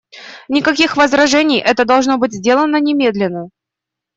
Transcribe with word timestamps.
Никаких 0.49 0.97
возражений, 0.97 1.59
это 1.59 1.85
должно 1.85 2.17
быть 2.17 2.33
сделано 2.33 2.77
немедленно. 2.77 3.49